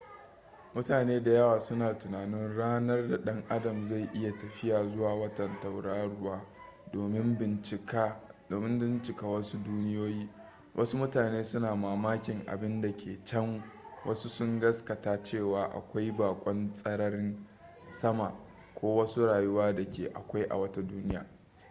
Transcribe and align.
mutane 0.75 1.19
da 1.21 1.31
yawa 1.31 1.59
suna 1.61 1.93
tunanin 1.97 2.57
ranar 2.57 3.07
da 3.07 3.17
ɗan 3.17 3.43
adam 3.49 3.83
zai 3.83 4.09
iya 4.13 4.31
tafiya 4.37 4.83
zuwa 4.87 5.15
wata 5.15 5.49
tauraruwa 5.61 6.41
domin 8.49 8.79
bincika 8.79 9.27
wasu 9.27 9.57
duniyoyi 9.63 10.29
wasu 10.75 10.97
mutane 10.97 11.43
suna 11.43 11.75
mamakin 11.75 12.43
abin 12.47 12.81
da 12.81 12.91
ke 12.97 13.19
can 13.25 13.63
wasu 14.05 14.29
sun 14.29 14.59
gaskata 14.59 15.23
cewa 15.23 15.63
akwai 15.71 16.11
bakon 16.11 16.73
tsararin 16.73 17.47
sama 17.89 18.33
ko 18.75 18.95
wasu 18.95 19.25
rayuwa 19.25 19.71
da 19.75 19.85
ke 19.87 20.09
akwai 20.13 20.43
a 20.49 20.57
wata 20.57 20.81
duniya 20.81 21.25